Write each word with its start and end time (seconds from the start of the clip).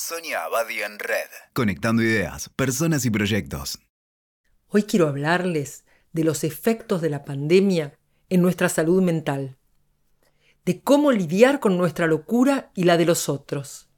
Sonia 0.00 0.44
Abadi 0.44 0.80
en 0.80 0.96
Red. 1.00 1.28
Conectando 1.54 2.04
ideas, 2.04 2.48
personas 2.50 3.04
y 3.04 3.10
proyectos. 3.10 3.80
Hoy 4.68 4.84
quiero 4.84 5.08
hablarles 5.08 5.84
de 6.12 6.22
los 6.22 6.44
efectos 6.44 7.02
de 7.02 7.10
la 7.10 7.24
pandemia 7.24 7.98
en 8.28 8.40
nuestra 8.40 8.68
salud 8.68 9.02
mental, 9.02 9.56
de 10.64 10.80
cómo 10.82 11.10
lidiar 11.10 11.58
con 11.58 11.76
nuestra 11.76 12.06
locura 12.06 12.70
y 12.76 12.84
la 12.84 12.96
de 12.96 13.06
los 13.06 13.28
otros. 13.28 13.88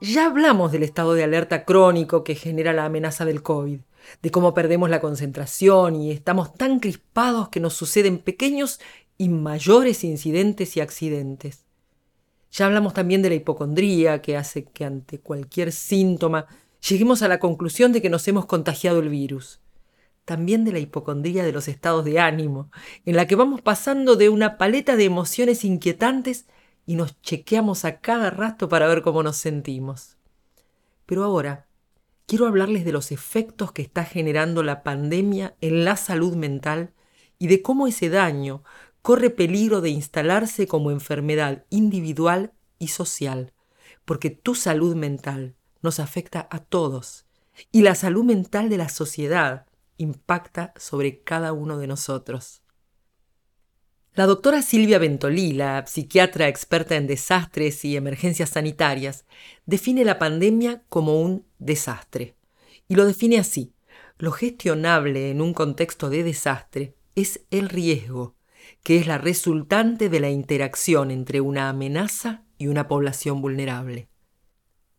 Ya 0.00 0.26
hablamos 0.26 0.72
del 0.72 0.82
estado 0.82 1.14
de 1.14 1.22
alerta 1.22 1.64
crónico 1.64 2.24
que 2.24 2.34
genera 2.34 2.72
la 2.72 2.86
amenaza 2.86 3.24
del 3.24 3.44
COVID, 3.44 3.78
de 4.22 4.30
cómo 4.32 4.54
perdemos 4.54 4.90
la 4.90 5.00
concentración 5.00 5.94
y 5.94 6.10
estamos 6.10 6.52
tan 6.52 6.80
crispados 6.80 7.50
que 7.50 7.60
nos 7.60 7.74
suceden 7.74 8.18
pequeños 8.18 8.80
y 9.16 9.28
mayores 9.28 10.02
incidentes 10.02 10.76
y 10.76 10.80
accidentes. 10.80 11.65
Ya 12.56 12.64
hablamos 12.64 12.94
también 12.94 13.20
de 13.20 13.28
la 13.28 13.34
hipocondría, 13.34 14.22
que 14.22 14.34
hace 14.34 14.64
que 14.64 14.86
ante 14.86 15.20
cualquier 15.20 15.72
síntoma 15.72 16.46
lleguemos 16.88 17.20
a 17.20 17.28
la 17.28 17.38
conclusión 17.38 17.92
de 17.92 18.00
que 18.00 18.08
nos 18.08 18.26
hemos 18.28 18.46
contagiado 18.46 19.00
el 19.00 19.10
virus. 19.10 19.60
También 20.24 20.64
de 20.64 20.72
la 20.72 20.78
hipocondría 20.78 21.44
de 21.44 21.52
los 21.52 21.68
estados 21.68 22.02
de 22.06 22.18
ánimo, 22.18 22.70
en 23.04 23.14
la 23.14 23.26
que 23.26 23.36
vamos 23.36 23.60
pasando 23.60 24.16
de 24.16 24.30
una 24.30 24.56
paleta 24.56 24.96
de 24.96 25.04
emociones 25.04 25.66
inquietantes 25.66 26.46
y 26.86 26.94
nos 26.96 27.20
chequeamos 27.20 27.84
a 27.84 28.00
cada 28.00 28.30
rato 28.30 28.70
para 28.70 28.86
ver 28.86 29.02
cómo 29.02 29.22
nos 29.22 29.36
sentimos. 29.36 30.16
Pero 31.04 31.24
ahora 31.24 31.66
quiero 32.24 32.46
hablarles 32.46 32.86
de 32.86 32.92
los 32.92 33.12
efectos 33.12 33.70
que 33.72 33.82
está 33.82 34.06
generando 34.06 34.62
la 34.62 34.82
pandemia 34.82 35.54
en 35.60 35.84
la 35.84 35.96
salud 35.96 36.34
mental 36.36 36.94
y 37.38 37.48
de 37.48 37.60
cómo 37.60 37.86
ese 37.86 38.08
daño 38.08 38.62
corre 39.06 39.30
peligro 39.30 39.82
de 39.82 39.90
instalarse 39.90 40.66
como 40.66 40.90
enfermedad 40.90 41.64
individual 41.70 42.52
y 42.80 42.88
social, 42.88 43.52
porque 44.04 44.30
tu 44.30 44.56
salud 44.56 44.96
mental 44.96 45.54
nos 45.80 46.00
afecta 46.00 46.48
a 46.50 46.58
todos 46.58 47.24
y 47.70 47.82
la 47.82 47.94
salud 47.94 48.24
mental 48.24 48.68
de 48.68 48.78
la 48.78 48.88
sociedad 48.88 49.66
impacta 49.96 50.74
sobre 50.76 51.22
cada 51.22 51.52
uno 51.52 51.78
de 51.78 51.86
nosotros. 51.86 52.64
La 54.12 54.26
doctora 54.26 54.60
Silvia 54.60 54.98
Bentolí, 54.98 55.52
la 55.52 55.86
psiquiatra 55.86 56.48
experta 56.48 56.96
en 56.96 57.06
desastres 57.06 57.84
y 57.84 57.96
emergencias 57.96 58.50
sanitarias, 58.50 59.24
define 59.66 60.04
la 60.04 60.18
pandemia 60.18 60.82
como 60.88 61.22
un 61.22 61.46
desastre. 61.60 62.34
Y 62.88 62.96
lo 62.96 63.06
define 63.06 63.38
así. 63.38 63.72
Lo 64.18 64.32
gestionable 64.32 65.30
en 65.30 65.40
un 65.40 65.54
contexto 65.54 66.10
de 66.10 66.24
desastre 66.24 66.96
es 67.14 67.42
el 67.52 67.68
riesgo, 67.68 68.34
que 68.82 68.98
es 68.98 69.06
la 69.06 69.18
resultante 69.18 70.08
de 70.08 70.20
la 70.20 70.30
interacción 70.30 71.10
entre 71.10 71.40
una 71.40 71.68
amenaza 71.68 72.44
y 72.58 72.68
una 72.68 72.88
población 72.88 73.40
vulnerable. 73.42 74.08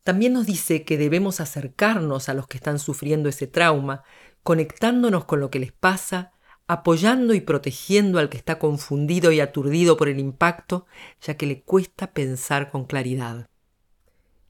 También 0.04 0.34
nos 0.34 0.46
dice 0.46 0.84
que 0.84 0.98
debemos 0.98 1.40
acercarnos 1.40 2.30
a 2.30 2.34
los 2.34 2.48
que 2.48 2.58
están 2.58 2.80
sufriendo 2.80 3.28
ese 3.28 3.48
trauma, 3.48 4.04
conectándonos 4.42 5.26
con 5.26 5.40
lo 5.40 5.50
que 5.50 5.60
les 5.60 5.74
pasa, 5.74 6.32
apoyando 6.68 7.34
y 7.34 7.42
protegiendo 7.42 8.20
al 8.20 8.30
que 8.30 8.38
está 8.38 8.60
confundido 8.60 9.32
y 9.32 9.40
aturdido 9.40 9.98
por 9.98 10.10
el 10.10 10.20
impacto, 10.20 10.86
ya 11.22 11.36
que 11.36 11.46
le 11.46 11.62
cuesta 11.62 12.12
pensar 12.12 12.72
con 12.72 12.86
claridad. 12.86 13.48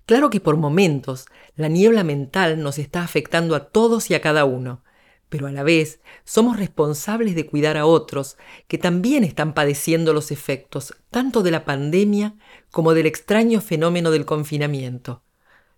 Claro 0.06 0.30
que 0.30 0.40
por 0.40 0.58
momentos 0.58 1.26
la 1.56 1.68
niebla 1.68 2.04
mental 2.04 2.62
nos 2.62 2.80
está 2.80 3.04
afectando 3.04 3.56
a 3.56 3.70
todos 3.70 4.10
y 4.10 4.16
a 4.16 4.22
cada 4.22 4.46
uno, 4.46 4.84
pero 5.30 5.48
a 5.48 5.52
la 5.52 5.64
vez 5.64 6.00
somos 6.24 6.58
responsables 6.58 7.36
de 7.36 7.46
cuidar 7.46 7.78
a 7.78 7.86
otros 7.86 8.38
que 8.68 8.78
también 8.78 9.24
están 9.24 9.54
padeciendo 9.54 10.14
los 10.14 10.32
efectos 10.32 10.96
tanto 11.10 11.44
de 11.44 11.52
la 11.52 11.66
pandemia 11.66 12.36
como 12.72 12.94
del 12.94 13.06
extraño 13.06 13.62
fenómeno 13.62 14.12
del 14.12 14.26
confinamiento. 14.26 15.24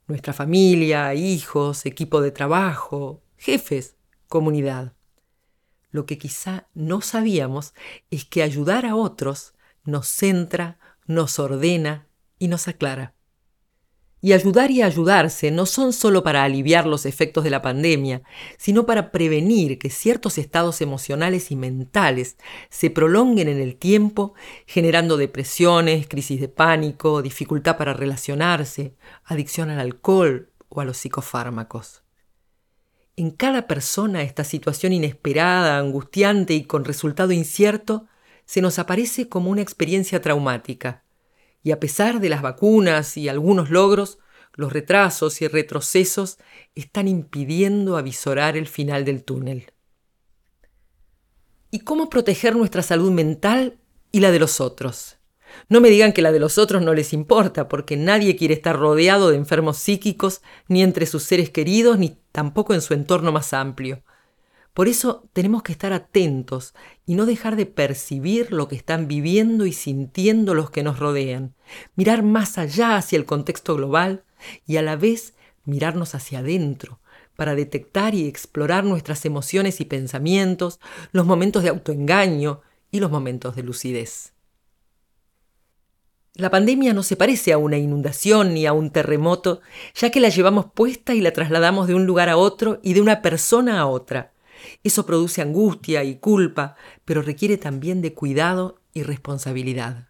Nuestra 0.07 0.33
familia, 0.33 1.13
hijos, 1.13 1.85
equipo 1.85 2.21
de 2.21 2.31
trabajo, 2.31 3.21
jefes, 3.37 3.95
comunidad. 4.27 4.93
Lo 5.91 6.05
que 6.05 6.17
quizá 6.17 6.67
no 6.73 7.01
sabíamos 7.01 7.73
es 8.11 8.25
que 8.25 8.43
ayudar 8.43 8.85
a 8.85 8.95
otros 8.95 9.53
nos 9.83 10.07
centra, 10.07 10.77
nos 11.05 11.39
ordena 11.39 12.07
y 12.37 12.47
nos 12.47 12.67
aclara. 12.67 13.15
Y 14.21 14.33
ayudar 14.33 14.69
y 14.69 14.81
ayudarse 14.81 15.49
no 15.49 15.65
son 15.65 15.93
solo 15.93 16.23
para 16.23 16.43
aliviar 16.43 16.85
los 16.85 17.05
efectos 17.05 17.45
de 17.45 17.49
la 17.49 17.61
pandemia, 17.61 18.21
sino 18.57 18.85
para 18.85 19.11
prevenir 19.11 19.79
que 19.79 19.89
ciertos 19.89 20.37
estados 20.37 20.81
emocionales 20.81 21.51
y 21.51 21.55
mentales 21.55 22.37
se 22.69 22.89
prolonguen 22.89 23.47
en 23.47 23.59
el 23.59 23.77
tiempo, 23.77 24.33
generando 24.65 25.15
depresiones, 25.15 26.07
crisis 26.07 26.41
de 26.41 26.49
pánico, 26.49 27.21
dificultad 27.21 27.77
para 27.77 27.93
relacionarse, 27.93 28.95
adicción 29.23 29.69
al 29.69 29.79
alcohol 29.79 30.51
o 30.67 30.81
a 30.81 30.85
los 30.85 30.97
psicofármacos. 30.97 32.03
En 33.15 33.31
cada 33.31 33.67
persona 33.67 34.21
esta 34.21 34.43
situación 34.43 34.91
inesperada, 34.91 35.77
angustiante 35.77 36.53
y 36.53 36.65
con 36.65 36.83
resultado 36.83 37.31
incierto 37.31 38.07
se 38.45 38.61
nos 38.61 38.79
aparece 38.79 39.29
como 39.29 39.49
una 39.49 39.61
experiencia 39.61 40.21
traumática 40.21 41.03
y 41.63 41.71
a 41.71 41.79
pesar 41.79 42.19
de 42.19 42.29
las 42.29 42.41
vacunas 42.41 43.17
y 43.17 43.29
algunos 43.29 43.69
logros, 43.69 44.19
los 44.53 44.73
retrasos 44.73 45.41
y 45.41 45.47
retrocesos 45.47 46.37
están 46.75 47.07
impidiendo 47.07 47.97
avisorar 47.97 48.57
el 48.57 48.67
final 48.67 49.05
del 49.05 49.23
túnel. 49.23 49.71
¿Y 51.71 51.79
cómo 51.79 52.09
proteger 52.09 52.55
nuestra 52.55 52.81
salud 52.81 53.11
mental 53.11 53.79
y 54.11 54.21
la 54.21 54.31
de 54.31 54.39
los 54.39 54.59
otros? 54.59 55.17
No 55.67 55.81
me 55.81 55.89
digan 55.89 56.13
que 56.13 56.21
la 56.21 56.31
de 56.31 56.39
los 56.39 56.57
otros 56.57 56.81
no 56.81 56.93
les 56.93 57.13
importa, 57.13 57.67
porque 57.67 57.95
nadie 57.97 58.35
quiere 58.35 58.53
estar 58.53 58.77
rodeado 58.77 59.29
de 59.29 59.37
enfermos 59.37 59.77
psíquicos, 59.77 60.41
ni 60.67 60.83
entre 60.83 61.05
sus 61.05 61.23
seres 61.23 61.49
queridos, 61.49 61.97
ni 61.97 62.17
tampoco 62.31 62.73
en 62.73 62.81
su 62.81 62.93
entorno 62.93 63.31
más 63.31 63.53
amplio. 63.53 64.03
Por 64.79 64.87
eso 64.87 65.27
tenemos 65.33 65.61
que 65.61 65.73
estar 65.73 65.91
atentos 65.91 66.73
y 67.05 67.15
no 67.15 67.25
dejar 67.25 67.57
de 67.57 67.65
percibir 67.65 68.53
lo 68.53 68.69
que 68.69 68.77
están 68.77 69.09
viviendo 69.09 69.65
y 69.65 69.73
sintiendo 69.73 70.53
los 70.53 70.69
que 70.69 70.83
nos 70.83 70.99
rodean, 70.99 71.53
mirar 71.97 72.23
más 72.23 72.57
allá 72.57 72.95
hacia 72.95 73.17
el 73.17 73.25
contexto 73.25 73.75
global 73.75 74.23
y 74.65 74.77
a 74.77 74.81
la 74.81 74.95
vez 74.95 75.33
mirarnos 75.65 76.15
hacia 76.15 76.39
adentro 76.39 77.01
para 77.35 77.55
detectar 77.55 78.15
y 78.15 78.25
explorar 78.25 78.85
nuestras 78.85 79.25
emociones 79.25 79.81
y 79.81 79.83
pensamientos, 79.83 80.79
los 81.11 81.25
momentos 81.25 81.63
de 81.63 81.67
autoengaño 81.71 82.61
y 82.89 83.01
los 83.01 83.11
momentos 83.11 83.57
de 83.57 83.63
lucidez. 83.63 84.31
La 86.35 86.49
pandemia 86.49 86.93
no 86.93 87.03
se 87.03 87.17
parece 87.17 87.51
a 87.51 87.57
una 87.57 87.77
inundación 87.77 88.53
ni 88.53 88.65
a 88.65 88.71
un 88.71 88.91
terremoto, 88.91 89.59
ya 89.93 90.09
que 90.09 90.21
la 90.21 90.29
llevamos 90.29 90.67
puesta 90.73 91.13
y 91.13 91.19
la 91.19 91.33
trasladamos 91.33 91.89
de 91.89 91.95
un 91.95 92.05
lugar 92.05 92.29
a 92.29 92.37
otro 92.37 92.79
y 92.81 92.93
de 92.93 93.01
una 93.01 93.21
persona 93.21 93.81
a 93.81 93.85
otra. 93.85 94.31
Eso 94.83 95.05
produce 95.05 95.41
angustia 95.41 96.03
y 96.03 96.19
culpa, 96.19 96.75
pero 97.05 97.21
requiere 97.21 97.57
también 97.57 98.01
de 98.01 98.13
cuidado 98.13 98.81
y 98.93 99.03
responsabilidad. 99.03 100.09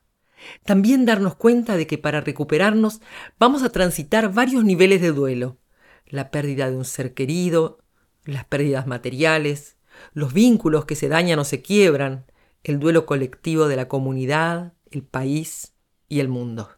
También 0.64 1.06
darnos 1.06 1.36
cuenta 1.36 1.76
de 1.76 1.88
que 1.88 1.98
para 1.98 2.22
recuperarnos 2.22 3.02
vamos 3.38 3.64
a 3.64 3.70
transitar 3.70 4.34
varios 4.34 4.64
niveles 4.64 5.02
de 5.02 5.12
duelo. 5.12 5.58
La 6.06 6.32
pérdida 6.32 6.70
de 6.70 6.78
un 6.78 6.86
ser 6.86 7.14
querido, 7.14 7.80
las 8.24 8.46
pérdidas 8.46 8.88
materiales, 8.88 9.78
los 10.14 10.34
vínculos 10.34 10.86
que 10.86 10.96
se 10.96 11.10
dañan 11.10 11.40
o 11.40 11.44
se 11.44 11.62
quiebran, 11.62 12.26
el 12.64 12.80
duelo 12.80 13.06
colectivo 13.06 13.68
de 13.68 13.76
la 13.76 13.88
comunidad, 13.88 14.74
el 14.92 15.04
país 15.04 15.74
y 16.08 16.20
el 16.20 16.30
mundo. 16.30 16.70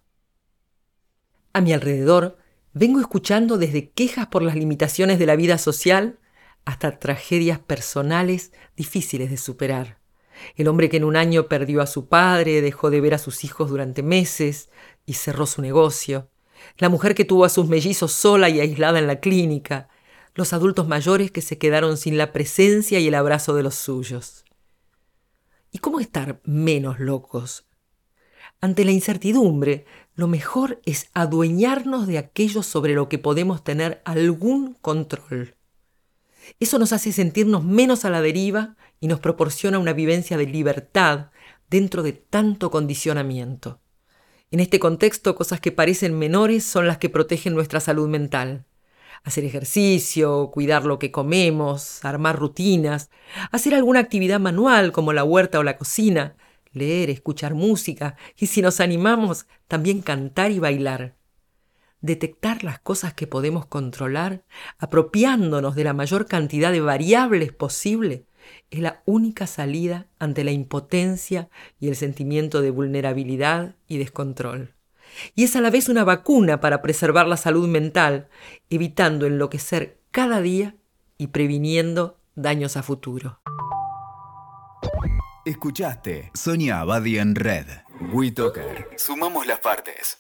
A 1.53 1.62
mi 1.62 1.74
alrededor 1.74 2.38
vengo 2.74 3.00
escuchando 3.00 3.58
desde 3.58 3.90
quejas 3.92 4.28
por 4.28 4.42
las 4.42 4.56
limitaciones 4.56 5.20
de 5.20 5.26
la 5.26 5.36
vida 5.36 5.58
social 5.58 6.20
hasta 6.66 6.99
tragedias 6.99 7.59
personales 7.59 8.51
difíciles 8.75 9.29
de 9.29 9.38
superar. 9.38 9.99
El 10.55 10.67
hombre 10.67 10.89
que 10.89 10.97
en 10.97 11.03
un 11.03 11.16
año 11.16 11.47
perdió 11.47 11.81
a 11.81 11.88
su 11.88 12.07
padre, 12.07 12.61
dejó 12.61 12.89
de 12.89 13.01
ver 13.01 13.13
a 13.13 13.19
sus 13.19 13.44
hijos 13.44 13.69
durante 13.69 14.03
meses 14.03 14.69
y 15.05 15.13
cerró 15.13 15.45
su 15.45 15.61
negocio. 15.61 16.29
La 16.78 16.90
mujer 16.90 17.16
que 17.16 17.25
tuvo 17.25 17.46
a 17.46 17.49
sus 17.49 17.67
mellizos 17.67 18.11
sola 18.11 18.49
y 18.49 18.59
aislada 18.59 18.99
en 18.99 19.08
la 19.08 19.19
clínica. 19.19 19.90
Los 20.34 20.53
adultos 20.53 20.87
mayores 20.87 21.31
que 21.31 21.41
se 21.41 21.58
quedaron 21.58 21.97
sin 21.97 22.17
la 22.17 22.31
presencia 22.31 22.99
y 22.99 23.07
el 23.07 23.16
abrazo 23.16 23.53
de 23.53 23.64
los 23.64 23.75
suyos. 23.75 24.46
¿Y 25.72 25.79
cómo 25.79 25.99
estar 25.99 26.41
menos 26.43 26.99
locos? 26.99 27.67
Ante 28.59 28.85
la 28.85 28.91
incertidumbre, 28.91 29.85
lo 30.14 30.28
mejor 30.28 30.81
es 30.85 31.09
adueñarnos 31.14 32.07
de 32.07 32.17
aquello 32.17 32.64
sobre 32.64 32.93
lo 32.93 33.09
que 33.09 33.17
podemos 33.17 33.64
tener 33.64 34.02
algún 34.05 34.73
control. 34.75 35.55
Eso 36.59 36.80
nos 36.80 36.94
hace 36.94 37.12
sentirnos 37.12 37.64
menos 37.64 38.06
a 38.06 38.09
la 38.09 38.22
deriva 38.22 38.76
y 39.00 39.08
nos 39.08 39.20
proporciona 39.20 39.80
una 39.80 39.94
vivencia 39.94 40.38
de 40.38 40.46
libertad 40.46 41.32
dentro 41.70 42.03
de 42.03 42.14
tanto 42.14 42.70
condicionamiento. 42.70 43.80
En 44.52 44.59
este 44.59 44.80
contexto, 44.80 45.36
cosas 45.36 45.62
que 45.62 45.72
parecen 45.72 46.20
menores 46.20 46.66
son 46.66 46.86
las 46.86 46.98
que 46.98 47.09
protegen 47.09 47.53
nuestra 47.53 47.80
salud 47.80 48.09
mental. 48.09 48.66
Hacer 49.24 49.46
ejercicio, 49.46 50.52
cuidar 50.52 50.84
lo 50.84 51.00
que 51.00 51.12
comemos, 51.12 52.03
armar 52.03 52.38
rutinas, 52.38 53.09
hacer 53.52 53.74
alguna 53.74 54.02
actividad 54.02 54.40
manual 54.40 54.92
como 54.92 55.14
la 55.14 55.24
huerta 55.24 55.59
o 55.59 55.64
la 55.64 55.78
cocina, 55.78 56.36
leer, 56.74 57.09
escuchar 57.09 57.53
música 57.53 58.18
y 58.38 58.48
si 58.48 58.62
nos 58.62 58.80
animamos, 58.80 59.46
también 59.68 60.02
cantar 60.02 60.52
y 60.52 60.59
bailar. 60.59 61.16
Detectar 62.02 62.64
las 62.64 62.80
cosas 62.80 63.14
que 63.14 63.28
podemos 63.28 63.66
controlar, 63.66 64.44
apropiándonos 64.78 65.76
de 65.76 65.84
la 65.84 65.94
mayor 65.94 66.26
cantidad 66.26 66.72
de 66.72 66.82
variables 66.82 67.53
posible, 67.53 68.26
es 68.70 68.80
la 68.80 69.02
única 69.06 69.48
salida 69.48 70.08
ante 70.20 70.44
la 70.44 70.52
impotencia 70.52 71.50
y 71.80 71.88
el 71.88 71.96
sentimiento 71.96 72.62
de 72.62 72.72
vulnerabilidad 72.72 73.76
y 73.88 73.98
descontrol. 73.98 74.74
Y 75.36 75.44
es 75.44 75.56
a 75.56 75.62
la 75.62 75.70
vez 75.70 75.90
una 75.90 76.03
vacuna 76.03 76.59
para 76.59 76.82
preservar 76.82 77.28
la 77.28 77.38
salud 77.38 77.68
mental, 77.68 78.30
evitando 78.70 79.26
enloquecer 79.26 80.00
cada 80.12 80.42
día 80.42 80.76
y 81.18 81.28
previniendo 81.28 82.18
daños 82.36 82.78
a 82.78 82.84
futuro. 82.84 83.40
Escuchaste 85.46 86.32
Sonia 86.34 86.80
Abadi 86.80 87.18
en 87.18 87.36
Red. 87.36 87.66
WeToker. 88.14 88.90
Sumamos 88.96 89.46
las 89.48 89.59
partes. 89.59 90.20